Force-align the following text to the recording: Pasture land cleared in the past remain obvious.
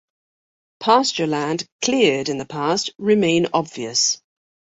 Pasture 0.79 1.27
land 1.27 1.67
cleared 1.83 2.27
in 2.27 2.39
the 2.39 2.45
past 2.47 2.89
remain 2.97 3.45
obvious. 3.53 4.19